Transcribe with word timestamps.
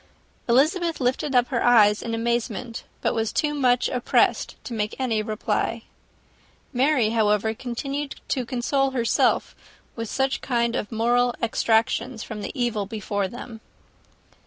Elizabeth 0.49 0.99
lifted 0.99 1.35
up 1.35 1.49
her 1.49 1.63
eyes 1.63 2.01
in 2.01 2.15
amazement, 2.15 2.85
but 3.01 3.13
was 3.13 3.31
too 3.31 3.53
much 3.53 3.87
oppressed 3.87 4.55
to 4.63 4.73
make 4.73 4.95
any 4.97 5.21
reply. 5.21 5.83
Mary, 6.73 7.11
however, 7.11 7.53
continued 7.53 8.15
to 8.27 8.43
console 8.43 8.89
herself 8.97 9.55
with 9.95 10.09
such 10.09 10.41
kind 10.41 10.75
of 10.75 10.91
moral 10.91 11.35
extractions 11.39 12.23
from 12.23 12.41
the 12.41 12.51
evil 12.59 12.87
before 12.87 13.27
them. 13.27 13.61